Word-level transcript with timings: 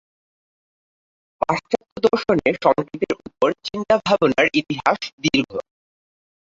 পাশ্চাত্য 1.41 1.93
দর্শনে 2.07 2.49
সংকেতের 2.63 3.15
উপর 3.21 3.49
চিন্তাভাবনার 3.67 4.47
ইতিহাস 4.59 4.99
দীর্ঘ। 5.23 5.51